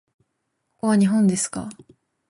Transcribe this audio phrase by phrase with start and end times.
[0.77, 1.69] ここは日本ですか？